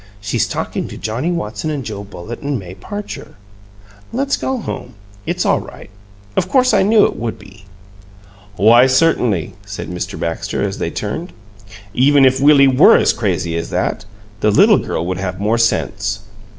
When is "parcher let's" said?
2.73-4.35